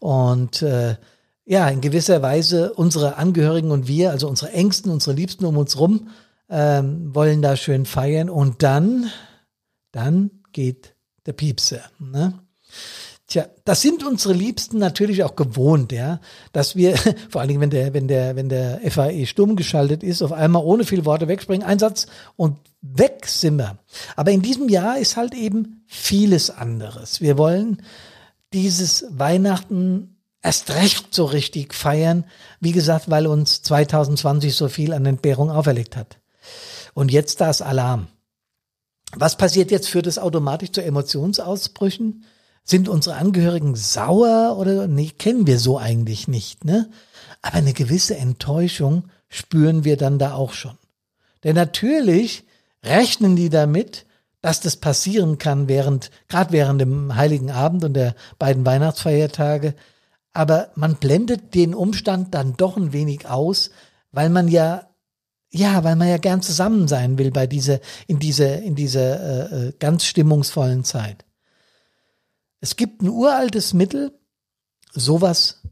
Und 0.00 0.60
äh, 0.60 0.96
ja, 1.46 1.66
in 1.70 1.80
gewisser 1.80 2.20
Weise 2.20 2.74
unsere 2.74 3.16
Angehörigen 3.16 3.70
und 3.70 3.88
wir, 3.88 4.10
also 4.10 4.28
unsere 4.28 4.52
Ängsten, 4.52 4.92
unsere 4.92 5.16
Liebsten 5.16 5.46
um 5.46 5.56
uns 5.56 5.78
rum, 5.78 6.10
ähm, 6.50 7.14
wollen 7.14 7.40
da 7.40 7.56
schön 7.56 7.86
feiern. 7.86 8.28
Und 8.28 8.62
dann, 8.62 9.10
dann 9.92 10.42
geht 10.52 10.95
der 11.26 11.32
Piepse. 11.32 11.82
Ne? 11.98 12.38
Tja, 13.28 13.46
das 13.64 13.82
sind 13.82 14.04
unsere 14.04 14.34
Liebsten 14.34 14.78
natürlich 14.78 15.24
auch 15.24 15.34
gewohnt, 15.34 15.90
ja, 15.90 16.20
dass 16.52 16.76
wir, 16.76 16.96
vor 17.28 17.40
allen 17.40 17.48
Dingen, 17.48 17.60
wenn 17.60 17.70
der, 17.70 17.92
wenn 17.92 18.06
der, 18.06 18.36
wenn 18.36 18.48
der 18.48 18.80
FAE 18.88 19.26
stumm 19.26 19.56
geschaltet 19.56 20.04
ist, 20.04 20.22
auf 20.22 20.32
einmal 20.32 20.62
ohne 20.62 20.84
viele 20.84 21.04
Worte 21.04 21.26
wegspringen, 21.26 21.66
Einsatz 21.66 22.06
und 22.36 22.58
weg 22.82 23.26
sind 23.26 23.56
wir. 23.56 23.78
Aber 24.14 24.30
in 24.30 24.42
diesem 24.42 24.68
Jahr 24.68 24.98
ist 24.98 25.16
halt 25.16 25.34
eben 25.34 25.84
vieles 25.88 26.50
anderes. 26.50 27.20
Wir 27.20 27.36
wollen 27.36 27.82
dieses 28.52 29.06
Weihnachten 29.10 30.16
erst 30.40 30.70
recht 30.70 31.12
so 31.12 31.24
richtig 31.24 31.74
feiern, 31.74 32.24
wie 32.60 32.72
gesagt, 32.72 33.10
weil 33.10 33.26
uns 33.26 33.62
2020 33.62 34.54
so 34.54 34.68
viel 34.68 34.92
an 34.92 35.04
Entbehrung 35.04 35.50
auferlegt 35.50 35.96
hat. 35.96 36.18
Und 36.94 37.10
jetzt 37.10 37.40
das 37.40 37.60
Alarm. 37.60 38.06
Was 39.14 39.36
passiert 39.36 39.70
jetzt? 39.70 39.88
Führt 39.88 40.06
es 40.06 40.18
automatisch 40.18 40.72
zu 40.72 40.82
Emotionsausbrüchen? 40.82 42.24
Sind 42.64 42.88
unsere 42.88 43.16
Angehörigen 43.16 43.76
sauer 43.76 44.56
oder 44.58 44.88
nee, 44.88 45.10
kennen 45.16 45.46
wir 45.46 45.58
so 45.58 45.78
eigentlich 45.78 46.26
nicht, 46.26 46.64
ne? 46.64 46.90
Aber 47.40 47.54
eine 47.56 47.72
gewisse 47.72 48.16
Enttäuschung 48.16 49.04
spüren 49.28 49.84
wir 49.84 49.96
dann 49.96 50.18
da 50.18 50.34
auch 50.34 50.52
schon. 50.52 50.76
Denn 51.44 51.54
natürlich 51.54 52.44
rechnen 52.82 53.36
die 53.36 53.50
damit, 53.50 54.06
dass 54.40 54.60
das 54.60 54.76
passieren 54.76 55.38
kann 55.38 55.68
während, 55.68 56.10
gerade 56.28 56.52
während 56.52 56.80
dem 56.80 57.14
Heiligen 57.14 57.50
Abend 57.50 57.84
und 57.84 57.94
der 57.94 58.14
beiden 58.38 58.66
Weihnachtsfeiertage. 58.66 59.74
Aber 60.32 60.70
man 60.74 60.96
blendet 60.96 61.54
den 61.54 61.74
Umstand 61.74 62.34
dann 62.34 62.56
doch 62.56 62.76
ein 62.76 62.92
wenig 62.92 63.28
aus, 63.28 63.70
weil 64.12 64.28
man 64.28 64.48
ja 64.48 64.88
ja, 65.56 65.84
weil 65.84 65.96
man 65.96 66.08
ja 66.08 66.18
gern 66.18 66.42
zusammen 66.42 66.88
sein 66.88 67.18
will 67.18 67.30
bei 67.30 67.46
dieser, 67.46 67.80
in 68.06 68.18
dieser, 68.18 68.62
in 68.62 68.74
dieser 68.74 69.52
äh, 69.52 69.68
äh, 69.68 69.72
ganz 69.78 70.04
stimmungsvollen 70.04 70.84
Zeit. 70.84 71.24
Es 72.60 72.76
gibt 72.76 73.02
ein 73.02 73.08
uraltes 73.08 73.74
Mittel, 73.74 74.12
sowas 74.92 75.62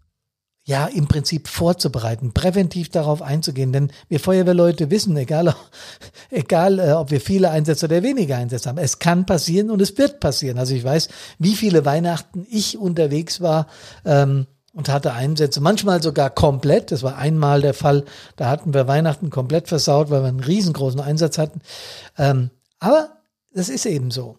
ja 0.67 0.87
im 0.87 1.07
Prinzip 1.09 1.49
vorzubereiten, 1.49 2.33
präventiv 2.33 2.89
darauf 2.89 3.21
einzugehen. 3.21 3.73
Denn 3.73 3.93
wir 4.09 4.19
Feuerwehrleute 4.19 4.91
wissen, 4.91 5.17
egal, 5.17 5.55
egal 6.31 6.79
äh, 6.79 6.93
ob 6.93 7.11
wir 7.11 7.21
viele 7.21 7.51
Einsätze 7.51 7.87
oder 7.87 8.03
weniger 8.03 8.39
Einsätze 8.39 8.71
haben, 8.71 8.79
es 8.79 8.99
kann 8.99 9.27
passieren 9.27 9.71
und 9.71 9.83
es 9.83 9.97
wird 9.99 10.21
passieren. 10.21 10.59
Also 10.59 10.75
ich 10.75 10.85
weiß, 10.85 11.09
wie 11.39 11.55
viele 11.55 11.85
Weihnachten 11.85 12.47
ich 12.49 12.79
unterwegs 12.79 13.43
war, 13.43 13.67
ähm, 14.07 14.47
und 14.75 14.89
hatte 14.89 15.13
Einsätze, 15.13 15.61
manchmal 15.61 16.03
sogar 16.03 16.31
komplett. 16.31 16.91
Das 16.91 17.03
war 17.03 17.17
einmal 17.17 17.63
der 17.63 17.75
Fall, 17.75 18.05
da 18.37 18.49
hatten 18.49 18.75
wir 18.75 18.89
Weihnachten 18.89 19.31
komplett 19.31 19.69
versaut, 19.69 20.11
weil 20.11 20.23
wir 20.23 20.29
einen 20.29 20.41
riesengroßen 20.41 21.01
Einsatz 21.01 21.39
hatten. 21.39 21.61
Ähm, 22.19 22.51
aber 22.81 23.23
das 23.53 23.69
ist 23.69 23.87
eben 23.87 24.11
so. 24.11 24.39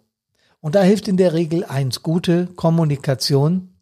Und 0.59 0.75
da 0.75 0.81
hilft 0.81 1.07
in 1.07 1.17
der 1.17 1.33
Regel 1.33 1.63
eins, 1.63 2.03
gute 2.03 2.47
Kommunikation, 2.47 3.75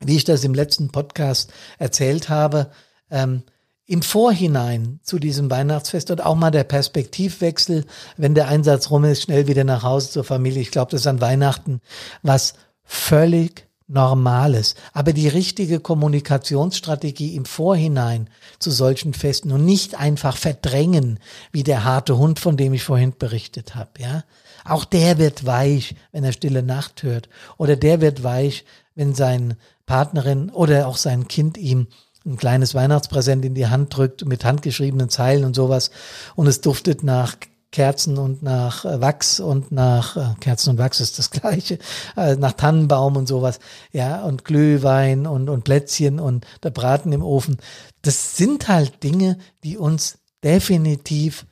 wie 0.00 0.16
ich 0.16 0.24
das 0.24 0.44
im 0.44 0.54
letzten 0.54 0.90
Podcast 0.90 1.52
erzählt 1.78 2.28
habe, 2.28 2.70
ähm, 3.10 3.42
im 3.86 4.02
Vorhinein 4.02 5.00
zu 5.02 5.18
diesem 5.18 5.50
Weihnachtsfest 5.50 6.10
und 6.10 6.24
auch 6.24 6.36
mal 6.36 6.50
der 6.50 6.64
Perspektivwechsel, 6.64 7.86
wenn 8.16 8.34
der 8.34 8.48
Einsatz 8.48 8.90
rum 8.90 9.04
ist, 9.04 9.22
schnell 9.22 9.48
wieder 9.48 9.64
nach 9.64 9.82
Hause 9.82 10.10
zur 10.10 10.24
Familie. 10.24 10.62
Ich 10.62 10.70
glaube, 10.70 10.90
das 10.92 11.00
ist 11.00 11.06
an 11.06 11.20
Weihnachten 11.20 11.80
was 12.22 12.54
völlig 12.84 13.69
Normales. 13.90 14.76
Aber 14.92 15.12
die 15.12 15.28
richtige 15.28 15.80
Kommunikationsstrategie 15.80 17.34
im 17.34 17.44
Vorhinein 17.44 18.30
zu 18.58 18.70
solchen 18.70 19.14
Festen 19.14 19.52
und 19.52 19.64
nicht 19.64 19.98
einfach 19.98 20.36
verdrängen, 20.36 21.18
wie 21.52 21.64
der 21.64 21.84
harte 21.84 22.16
Hund, 22.16 22.38
von 22.38 22.56
dem 22.56 22.72
ich 22.72 22.84
vorhin 22.84 23.14
berichtet 23.18 23.74
habe, 23.74 23.90
ja. 23.98 24.24
Auch 24.64 24.84
der 24.84 25.18
wird 25.18 25.46
weich, 25.46 25.96
wenn 26.12 26.22
er 26.22 26.32
Stille 26.32 26.62
Nacht 26.62 27.02
hört. 27.02 27.28
Oder 27.56 27.76
der 27.76 28.00
wird 28.02 28.22
weich, 28.22 28.64
wenn 28.94 29.14
sein 29.14 29.56
Partnerin 29.86 30.50
oder 30.50 30.86
auch 30.86 30.98
sein 30.98 31.28
Kind 31.28 31.56
ihm 31.56 31.88
ein 32.26 32.36
kleines 32.36 32.74
Weihnachtspräsent 32.74 33.44
in 33.44 33.54
die 33.54 33.68
Hand 33.68 33.96
drückt 33.96 34.26
mit 34.26 34.44
handgeschriebenen 34.44 35.08
Zeilen 35.08 35.44
und 35.44 35.56
sowas 35.56 35.90
und 36.36 36.46
es 36.46 36.60
duftet 36.60 37.02
nach 37.02 37.36
Kerzen 37.72 38.18
und 38.18 38.42
nach 38.42 38.84
äh, 38.84 39.00
Wachs 39.00 39.38
und 39.38 39.70
nach 39.70 40.16
äh, 40.16 40.34
Kerzen 40.40 40.70
und 40.70 40.78
Wachs 40.78 41.00
ist 41.00 41.18
das 41.18 41.30
gleiche, 41.30 41.78
äh, 42.16 42.36
nach 42.36 42.52
Tannenbaum 42.52 43.16
und 43.16 43.26
sowas, 43.26 43.60
ja, 43.92 44.22
und 44.22 44.44
Glühwein 44.44 45.26
und, 45.26 45.48
und 45.48 45.64
Plätzchen 45.64 46.18
und 46.18 46.46
der 46.62 46.70
Braten 46.70 47.12
im 47.12 47.22
Ofen. 47.22 47.58
Das 48.02 48.36
sind 48.36 48.68
halt 48.68 49.02
Dinge, 49.02 49.38
die 49.62 49.76
uns 49.76 50.18
definitiv 50.42 51.46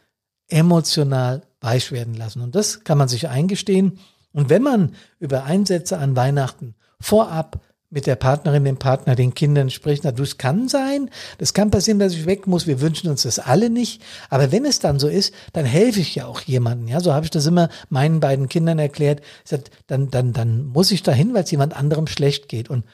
emotional 0.49 1.43
weich 1.61 1.93
werden 1.93 2.15
lassen. 2.15 2.41
Und 2.41 2.55
das 2.55 2.85
kann 2.85 2.99
man 2.99 3.09
sich 3.09 3.29
eingestehen. 3.29 3.99
Und 4.33 4.49
wenn 4.49 4.63
man 4.63 4.95
über 5.19 5.45
Einsätze 5.45 5.99
an 5.99 6.17
Weihnachten 6.17 6.75
vorab 7.01 7.61
mit 7.91 8.07
der 8.07 8.17
Partnerin, 8.17 8.65
dem 8.65 8.77
Partner, 8.77 9.15
den 9.15 9.35
Kindern 9.35 9.71
spricht. 9.71 10.05
Na, 10.05 10.13
das 10.13 10.37
kann 10.37 10.69
sein, 10.69 11.11
das 11.39 11.55
kann 11.55 11.71
passieren, 11.71 11.99
dass 11.99 12.13
ich 12.13 12.27
weg 12.27 12.47
muss. 12.47 12.67
Wir 12.67 12.81
wünschen 12.81 13.09
uns 13.09 13.23
das 13.23 13.39
alle 13.39 13.71
nicht. 13.71 14.03
Aber 14.29 14.53
wenn 14.53 14.67
es 14.67 14.79
dann 14.79 14.99
so 14.99 15.09
ist, 15.09 15.33
dann 15.55 15.65
helfe 15.65 16.01
ich 16.01 16.15
ja 16.15 16.27
auch 16.27 16.41
jemandem. 16.43 16.89
Ja, 16.89 17.01
so 17.01 17.15
habe 17.15 17.25
ich 17.25 17.31
das 17.31 17.47
immer 17.47 17.71
meinen 17.89 18.21
beiden 18.21 18.49
Kindern 18.49 18.79
erklärt. 18.79 19.23
Sag, 19.45 19.63
dann, 19.87 20.11
dann, 20.11 20.33
dann 20.33 20.67
muss 20.67 20.91
ich 20.91 21.03
dahin, 21.03 21.33
weil 21.33 21.45
es 21.45 21.51
jemand 21.51 21.75
anderem 21.75 22.07
schlecht 22.07 22.49
geht. 22.49 22.69
Und 22.69 22.85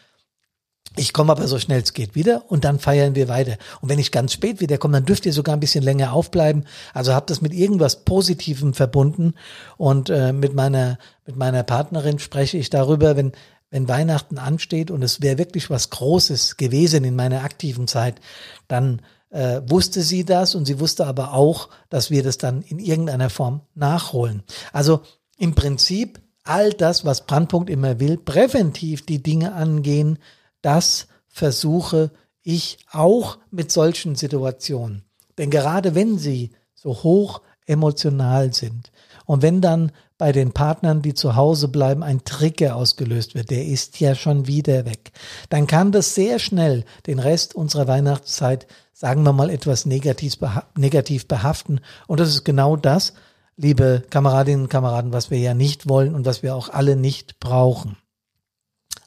ich 0.96 1.12
komme 1.12 1.32
aber 1.32 1.48
so 1.48 1.58
schnell 1.58 1.82
es 1.82 1.92
geht 1.92 2.14
wieder 2.14 2.44
und 2.48 2.64
dann 2.64 2.78
feiern 2.78 3.16
wir 3.16 3.26
weiter. 3.26 3.56
Und 3.80 3.88
wenn 3.88 3.98
ich 3.98 4.12
ganz 4.12 4.32
spät 4.32 4.60
wiederkomme, 4.60 4.92
dann 4.92 5.04
dürft 5.04 5.26
ihr 5.26 5.32
sogar 5.32 5.56
ein 5.56 5.60
bisschen 5.60 5.82
länger 5.82 6.12
aufbleiben. 6.12 6.66
Also 6.92 7.14
habt 7.14 7.30
das 7.30 7.40
mit 7.40 7.52
irgendwas 7.52 8.04
Positivem 8.04 8.74
verbunden. 8.74 9.34
Und 9.76 10.08
äh, 10.08 10.32
mit 10.32 10.54
meiner 10.54 10.98
mit 11.26 11.36
meiner 11.36 11.62
Partnerin 11.62 12.18
spreche 12.18 12.58
ich 12.58 12.70
darüber, 12.70 13.16
wenn 13.16 13.32
wenn 13.75 13.88
Weihnachten 13.88 14.38
ansteht 14.38 14.93
und 14.93 15.02
es 15.02 15.21
wäre 15.21 15.37
wirklich 15.37 15.69
was 15.69 15.90
Großes 15.90 16.59
gewesen 16.59 17.02
in 17.02 17.16
meiner 17.16 17.43
aktiven 17.43 17.88
Zeit, 17.88 18.21
dann 18.69 19.02
äh, 19.31 19.62
wusste 19.66 20.02
sie 20.02 20.25
das 20.25 20.54
und 20.54 20.64
sie 20.64 20.78
wusste 20.78 21.07
aber 21.07 21.33
auch, 21.33 21.71
dass 21.90 22.09
wir 22.09 22.23
das 22.23 22.38
dann 22.38 22.62
in 22.62 22.78
irgendeiner 22.78 23.31
Form 23.31 23.62
nachholen. 23.75 24.45
Also 24.73 25.00
im 25.38 25.57
Prinzip 25.57 26.21
all 26.45 26.73
das, 26.73 27.04
was 27.04 27.26
Brandpunkt 27.26 27.69
immer 27.69 27.99
will, 27.99 28.16
präventiv 28.16 29.04
die 29.04 29.25
Dinge 29.25 29.54
angehen, 29.54 30.21
das 30.62 31.09
versuche 31.26 32.12
ich 32.45 32.78
auch 32.93 33.38
mit 33.50 33.73
solchen 33.73 34.14
Situationen. 34.14 35.02
Denn 35.37 35.50
gerade 35.50 35.97
wenn 35.97 36.16
sie 36.16 36.52
so 36.76 37.02
hoch 37.02 37.40
emotional 37.66 38.52
sind 38.52 38.90
und 39.26 39.42
wenn 39.42 39.61
dann 39.61 39.92
bei 40.18 40.33
den 40.33 40.52
Partnern, 40.52 41.02
die 41.02 41.14
zu 41.14 41.37
Hause 41.37 41.68
bleiben, 41.68 42.02
ein 42.02 42.25
Trigger 42.25 42.76
ausgelöst 42.76 43.35
wird, 43.35 43.50
der 43.50 43.66
ist 43.66 44.00
ja 44.00 44.14
schon 44.14 44.47
wieder 44.47 44.85
weg. 44.85 45.12
Dann 45.49 45.66
kann 45.66 45.92
das 45.92 46.14
sehr 46.14 46.38
schnell 46.38 46.85
den 47.06 47.18
Rest 47.18 47.54
unserer 47.54 47.88
Weihnachtszeit, 47.88 48.66
sagen 48.92 49.23
wir 49.25 49.33
mal, 49.33 49.50
etwas 49.50 49.87
negativ, 49.87 50.37
negativ 50.76 51.26
behaften. 51.26 51.80
Und 52.06 52.21
das 52.21 52.28
ist 52.28 52.44
genau 52.44 52.76
das, 52.76 53.14
liebe 53.56 54.04
Kameradinnen 54.11 54.62
und 54.62 54.68
Kameraden, 54.68 55.12
was 55.12 55.30
wir 55.30 55.38
ja 55.38 55.54
nicht 55.54 55.88
wollen 55.88 56.14
und 56.14 56.26
was 56.26 56.42
wir 56.42 56.54
auch 56.54 56.68
alle 56.68 56.97
nicht 56.97 57.40
brauchen. 57.40 57.97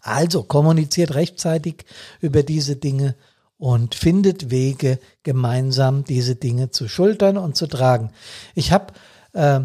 Also 0.02 0.44
kommuniziert 0.44 1.16
rechtzeitig 1.16 1.86
über 2.22 2.44
diese 2.44 2.76
Dinge 2.76 3.16
und 3.58 3.96
findet 3.96 4.52
Wege, 4.52 5.00
gemeinsam 5.24 6.04
diese 6.04 6.36
Dinge 6.36 6.70
zu 6.70 6.88
schultern 6.88 7.38
und 7.38 7.58
zu 7.58 7.68
tragen. 7.68 8.12
Ich 8.56 8.72
habe 8.72 8.94
äh, 9.34 9.62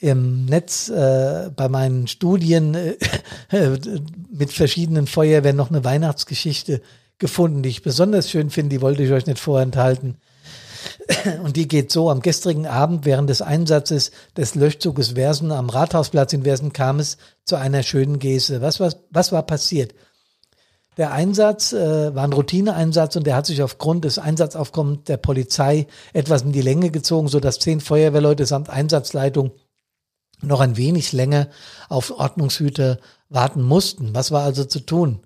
im 0.00 0.46
Netz 0.46 0.88
äh, 0.88 1.50
bei 1.54 1.68
meinen 1.68 2.08
Studien 2.08 2.74
äh, 2.74 2.96
mit 4.30 4.52
verschiedenen 4.52 5.06
Feuerwehren 5.06 5.56
noch 5.56 5.70
eine 5.70 5.84
Weihnachtsgeschichte 5.84 6.82
gefunden, 7.18 7.62
die 7.62 7.68
ich 7.68 7.82
besonders 7.82 8.30
schön 8.30 8.50
finde. 8.50 8.76
Die 8.76 8.82
wollte 8.82 9.02
ich 9.02 9.12
euch 9.12 9.26
nicht 9.26 9.38
vorenthalten. 9.38 10.16
Und 11.44 11.56
die 11.56 11.68
geht 11.68 11.92
so, 11.92 12.10
am 12.10 12.20
gestrigen 12.20 12.66
Abend 12.66 13.04
während 13.04 13.30
des 13.30 13.42
Einsatzes 13.42 14.10
des 14.36 14.54
Löschzuges 14.54 15.10
Versen 15.10 15.52
am 15.52 15.70
Rathausplatz 15.70 16.32
in 16.32 16.42
Versen 16.42 16.72
kam 16.72 16.98
es 16.98 17.18
zu 17.44 17.56
einer 17.56 17.82
schönen 17.82 18.18
Geste. 18.18 18.60
Was, 18.60 18.80
was, 18.80 18.98
was 19.10 19.30
war 19.30 19.44
passiert? 19.44 19.94
Der 20.98 21.12
Einsatz 21.12 21.72
äh, 21.72 22.14
war 22.14 22.24
ein 22.24 22.34
Routineeinsatz 22.34 23.16
und 23.16 23.26
der 23.26 23.36
hat 23.36 23.46
sich 23.46 23.62
aufgrund 23.62 24.04
des 24.04 24.18
Einsatzaufkommens 24.18 25.04
der 25.04 25.16
Polizei 25.16 25.86
etwas 26.12 26.42
in 26.42 26.52
die 26.52 26.60
Länge 26.60 26.90
gezogen, 26.90 27.28
sodass 27.28 27.58
zehn 27.58 27.80
Feuerwehrleute 27.80 28.44
samt 28.44 28.68
Einsatzleitung 28.68 29.52
noch 30.42 30.60
ein 30.60 30.76
wenig 30.76 31.12
länger 31.12 31.48
auf 31.88 32.10
Ordnungshüter 32.10 32.98
warten 33.30 33.62
mussten. 33.62 34.14
Was 34.14 34.32
war 34.32 34.42
also 34.42 34.64
zu 34.64 34.80
tun? 34.80 35.20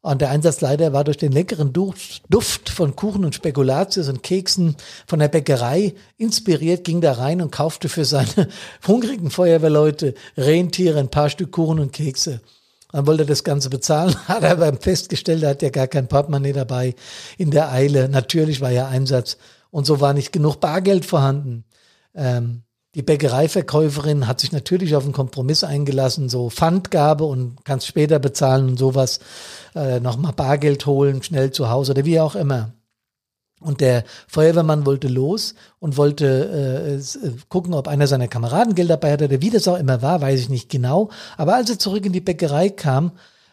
Und 0.00 0.20
der 0.20 0.30
Einsatzleiter 0.30 0.92
war 0.92 1.02
durch 1.02 1.16
den 1.16 1.32
leckeren 1.32 1.72
Duft 1.72 2.68
von 2.68 2.94
Kuchen 2.94 3.24
und 3.24 3.34
Spekulatius 3.34 4.08
und 4.08 4.22
Keksen 4.22 4.76
von 5.06 5.18
der 5.18 5.28
Bäckerei 5.28 5.94
inspiriert, 6.18 6.84
ging 6.84 7.00
da 7.00 7.12
rein 7.12 7.40
und 7.40 7.50
kaufte 7.50 7.88
für 7.88 8.04
seine 8.04 8.48
hungrigen 8.86 9.30
Feuerwehrleute 9.30 10.14
Rentiere, 10.36 11.00
ein 11.00 11.08
paar 11.08 11.30
Stück 11.30 11.52
Kuchen 11.52 11.80
und 11.80 11.92
Kekse. 11.92 12.40
Dann 12.94 13.08
wollte 13.08 13.24
er 13.24 13.26
das 13.26 13.42
Ganze 13.42 13.70
bezahlen, 13.70 14.14
hat 14.28 14.44
er 14.44 14.52
aber 14.52 14.72
festgestellt, 14.74 15.42
er 15.42 15.50
hat 15.50 15.62
ja 15.62 15.70
gar 15.70 15.88
kein 15.88 16.06
Portemonnaie 16.06 16.52
dabei 16.52 16.94
in 17.36 17.50
der 17.50 17.72
Eile. 17.72 18.08
Natürlich 18.08 18.60
war 18.60 18.70
ja 18.70 18.86
Einsatz 18.86 19.36
und 19.72 19.84
so 19.84 20.00
war 20.00 20.12
nicht 20.12 20.32
genug 20.32 20.60
Bargeld 20.60 21.04
vorhanden. 21.04 21.64
Ähm, 22.14 22.62
die 22.94 23.02
Bäckereiverkäuferin 23.02 24.28
hat 24.28 24.38
sich 24.38 24.52
natürlich 24.52 24.94
auf 24.94 25.02
einen 25.02 25.12
Kompromiss 25.12 25.64
eingelassen, 25.64 26.28
so 26.28 26.50
Pfandgabe 26.50 27.24
und 27.24 27.64
kannst 27.64 27.88
später 27.88 28.20
bezahlen 28.20 28.68
und 28.68 28.78
sowas, 28.78 29.18
äh, 29.74 29.98
nochmal 29.98 30.32
Bargeld 30.32 30.86
holen, 30.86 31.20
schnell 31.20 31.50
zu 31.50 31.70
Hause 31.70 31.90
oder 31.90 32.04
wie 32.04 32.20
auch 32.20 32.36
immer. 32.36 32.74
Und 33.64 33.80
der 33.80 34.04
Feuerwehrmann 34.28 34.86
wollte 34.86 35.08
los 35.08 35.54
und 35.78 35.96
wollte 35.96 36.26
äh, 36.26 37.26
äh, 37.26 37.32
gucken, 37.48 37.74
ob 37.74 37.88
einer 37.88 38.06
seiner 38.06 38.28
Kameraden 38.28 38.74
Geld 38.74 38.90
dabei 38.90 39.12
hatte. 39.12 39.40
Wie 39.42 39.50
das 39.50 39.66
auch 39.68 39.78
immer 39.78 40.02
war, 40.02 40.20
weiß 40.20 40.38
ich 40.38 40.48
nicht 40.48 40.68
genau. 40.68 41.10
Aber 41.36 41.54
als 41.54 41.70
er 41.70 41.78
zurück 41.78 42.04
in 42.04 42.12
die 42.12 42.20
Bäckerei 42.20 42.68
kam, 42.68 43.12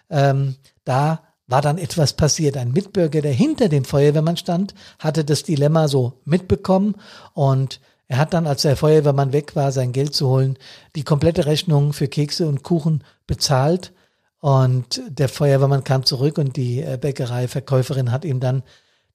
ähm, 0.10 0.56
da 0.84 1.22
war 1.48 1.62
dann 1.62 1.78
etwas 1.78 2.14
passiert. 2.14 2.58
Ein 2.58 2.72
Mitbürger, 2.72 3.22
der 3.22 3.34
hinter 3.34 3.70
dem 3.70 3.86
Feuerwehrmann 3.86 4.38
stand, 4.38 4.74
hatte 5.00 5.24
das 5.24 5.44
Dilemma 5.44 5.88
so 5.88 6.14
mitbekommen 6.26 6.96
und 7.34 7.80
er 8.12 8.18
hat 8.18 8.34
dann, 8.34 8.46
als 8.46 8.64
der 8.64 8.76
Feuerwehrmann 8.76 9.32
weg 9.32 9.56
war, 9.56 9.72
sein 9.72 9.94
Geld 9.94 10.14
zu 10.14 10.28
holen, 10.28 10.58
die 10.98 11.04
komplette 11.04 11.46
Rechnung 11.46 11.94
für 11.94 12.10
Kekse 12.10 12.46
und 12.46 12.62
Kuchen 12.62 13.06
bezahlt. 13.26 13.94
Und 14.42 15.02
der 15.08 15.30
Feuerwehrmann 15.30 15.86
kam 15.86 16.04
zurück 16.04 16.38
und 16.38 16.58
die 16.58 16.82
äh, 16.82 16.98
Bäckereiverkäuferin 17.00 18.12
hat 18.12 18.26
ihm 18.26 18.42
dann 18.42 18.64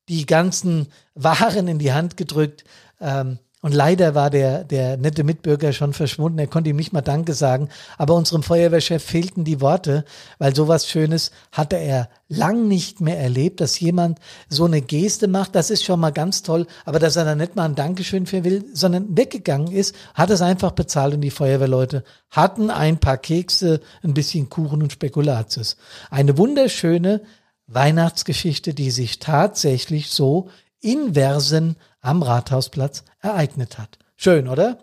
die 0.09 0.27
ganzen 0.27 0.89
Waren 1.15 1.69
in 1.69 1.79
die 1.79 1.93
Hand 1.93 2.17
gedrückt. 2.17 2.65
Ähm, 3.01 3.39
und 3.67 3.73
leider 3.73 4.15
war 4.15 4.31
der, 4.31 4.63
der 4.63 4.97
nette 4.97 5.25
Mitbürger 5.25 5.73
schon 5.73 5.93
verschwunden. 5.93 6.39
Er 6.39 6.47
konnte 6.47 6.71
ihm 6.71 6.77
nicht 6.77 6.93
mal 6.93 7.01
Danke 7.01 7.33
sagen. 7.33 7.69
Aber 7.99 8.15
unserem 8.15 8.45
Feuerwehrchef 8.45 9.03
fehlten 9.03 9.43
die 9.43 9.61
Worte, 9.61 10.05
weil 10.39 10.55
sowas 10.55 10.89
Schönes 10.89 11.33
hatte 11.51 11.75
er 11.75 12.09
lang 12.29 12.69
nicht 12.69 13.01
mehr 13.01 13.19
erlebt, 13.19 13.61
dass 13.61 13.81
jemand 13.81 14.21
so 14.49 14.67
eine 14.67 14.83
Geste 14.83 15.27
macht. 15.27 15.57
Das 15.57 15.71
ist 15.71 15.85
schon 15.85 15.99
mal 15.99 16.13
ganz 16.13 16.45
toll. 16.45 16.69
Aber 16.85 17.01
dass 17.01 17.17
er 17.17 17.25
da 17.25 17.35
nicht 17.35 17.57
mal 17.57 17.65
ein 17.65 17.75
Dankeschön 17.75 18.27
für 18.27 18.45
will, 18.45 18.67
sondern 18.73 19.17
weggegangen 19.17 19.73
ist, 19.73 19.97
hat 20.15 20.31
es 20.31 20.43
einfach 20.43 20.71
bezahlt 20.71 21.15
und 21.15 21.23
die 21.23 21.31
Feuerwehrleute 21.31 22.05
hatten 22.31 22.71
ein 22.71 22.99
paar 22.99 23.19
Kekse, 23.19 23.81
ein 24.05 24.15
bisschen 24.15 24.49
Kuchen 24.49 24.81
und 24.81 24.93
Spekulatius. 24.93 25.77
Eine 26.09 26.39
wunderschöne 26.39 27.23
Weihnachtsgeschichte, 27.67 28.75
die 28.75 28.91
sich 28.91 29.19
tatsächlich 29.19 30.11
so 30.11 30.49
in 30.81 31.15
Versen 31.15 31.77
am 32.01 32.23
Rathausplatz 32.23 33.05
ereignet 33.21 33.79
hat. 33.79 33.99
Schön, 34.17 34.49
oder? 34.49 34.79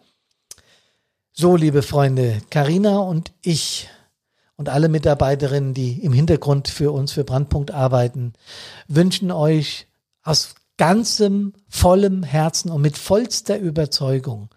So, 1.31 1.55
liebe 1.55 1.81
Freunde, 1.81 2.41
Karina 2.49 2.99
und 2.99 3.31
ich 3.41 3.89
und 4.55 4.69
alle 4.69 4.89
Mitarbeiterinnen, 4.89 5.73
die 5.73 6.03
im 6.03 6.13
Hintergrund 6.13 6.67
für 6.67 6.91
uns 6.91 7.11
für 7.11 7.23
Brandpunkt 7.23 7.71
arbeiten, 7.71 8.33
wünschen 8.87 9.31
euch 9.31 9.87
aus 10.23 10.55
ganzem, 10.77 11.53
vollem 11.69 12.23
Herzen 12.23 12.69
und 12.69 12.81
mit 12.81 12.97
vollster 12.97 13.57
Überzeugung, 13.57 14.49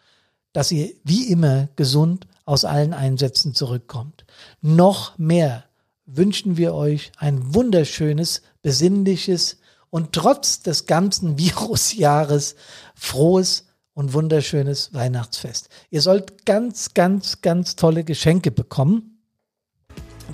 dass 0.52 0.70
ihr 0.72 0.90
wie 1.04 1.30
immer 1.30 1.68
gesund 1.76 2.26
aus 2.44 2.64
allen 2.64 2.94
Einsätzen 2.94 3.54
zurückkommt. 3.54 4.24
Noch 4.60 5.16
mehr 5.18 5.64
wünschen 6.06 6.56
wir 6.56 6.74
euch 6.74 7.12
ein 7.18 7.54
wunderschönes, 7.54 8.42
besinnliches, 8.62 9.58
und 9.90 10.12
trotz 10.12 10.60
des 10.60 10.86
ganzen 10.86 11.38
Virusjahres 11.38 12.56
frohes 12.94 13.64
und 13.94 14.12
wunderschönes 14.12 14.92
Weihnachtsfest. 14.92 15.68
Ihr 15.90 16.02
sollt 16.02 16.44
ganz, 16.44 16.92
ganz, 16.92 17.40
ganz 17.40 17.76
tolle 17.76 18.04
Geschenke 18.04 18.50
bekommen. 18.50 19.22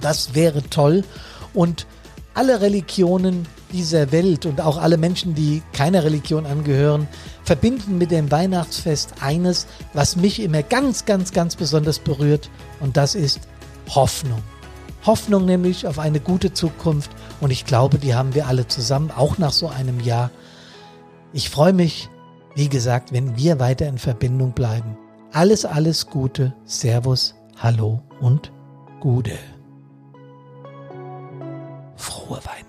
Das 0.00 0.34
wäre 0.34 0.62
toll. 0.68 1.04
Und 1.54 1.86
alle 2.34 2.60
Religionen 2.60 3.46
dieser 3.72 4.10
Welt 4.10 4.46
und 4.46 4.60
auch 4.60 4.78
alle 4.78 4.96
Menschen, 4.96 5.34
die 5.34 5.62
keiner 5.72 6.02
Religion 6.02 6.46
angehören, 6.46 7.06
verbinden 7.44 7.98
mit 7.98 8.10
dem 8.10 8.30
Weihnachtsfest 8.30 9.14
eines, 9.20 9.66
was 9.92 10.16
mich 10.16 10.40
immer 10.40 10.62
ganz, 10.62 11.04
ganz, 11.04 11.32
ganz 11.32 11.54
besonders 11.54 11.98
berührt. 11.98 12.50
Und 12.80 12.96
das 12.96 13.14
ist 13.14 13.40
Hoffnung. 13.88 14.42
Hoffnung 15.04 15.44
nämlich 15.44 15.86
auf 15.86 15.98
eine 15.98 16.20
gute 16.20 16.52
Zukunft 16.52 17.10
und 17.40 17.50
ich 17.50 17.64
glaube, 17.64 17.98
die 17.98 18.14
haben 18.14 18.34
wir 18.34 18.46
alle 18.46 18.68
zusammen, 18.68 19.10
auch 19.10 19.38
nach 19.38 19.52
so 19.52 19.68
einem 19.68 20.00
Jahr. 20.00 20.30
Ich 21.32 21.50
freue 21.50 21.72
mich, 21.72 22.08
wie 22.54 22.68
gesagt, 22.68 23.12
wenn 23.12 23.36
wir 23.36 23.58
weiter 23.58 23.86
in 23.86 23.98
Verbindung 23.98 24.52
bleiben. 24.52 24.96
Alles, 25.32 25.64
alles 25.64 26.06
Gute, 26.06 26.54
Servus, 26.64 27.34
Hallo 27.56 28.02
und 28.20 28.52
Gude. 29.00 29.38
Frohe 31.96 32.38
Weihnachten. 32.44 32.61